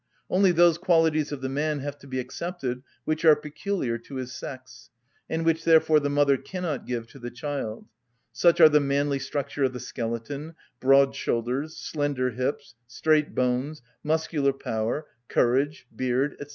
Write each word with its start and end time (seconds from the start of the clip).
Only 0.31 0.51
those 0.51 0.79
qualities 0.79 1.31
of 1.31 1.41
the 1.41 1.47
man 1.49 1.77
have 1.81 1.95
to 1.99 2.07
be 2.07 2.17
excepted 2.19 2.81
which 3.05 3.23
are 3.23 3.35
peculiar 3.35 3.99
to 3.99 4.15
his 4.15 4.33
sex, 4.33 4.89
and 5.29 5.45
which 5.45 5.63
therefore 5.63 5.99
the 5.99 6.09
mother 6.09 6.37
cannot 6.37 6.87
give 6.87 7.05
to 7.09 7.19
the 7.19 7.29
child: 7.29 7.85
such 8.31 8.59
are 8.59 8.67
the 8.67 8.79
manly 8.79 9.19
structure 9.19 9.63
of 9.65 9.73
the 9.73 9.79
skeleton, 9.79 10.55
broad 10.79 11.13
shoulders, 11.13 11.77
slender 11.77 12.31
hips, 12.31 12.73
straight 12.87 13.35
bones, 13.35 13.83
muscular 14.03 14.53
power, 14.53 15.05
courage, 15.27 15.85
beard, 15.95 16.35
&c. 16.41 16.47